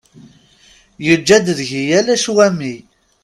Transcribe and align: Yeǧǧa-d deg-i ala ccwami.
Yeǧǧa-d 1.05 1.47
deg-i 1.57 1.83
ala 1.99 2.15
ccwami. 2.23 2.75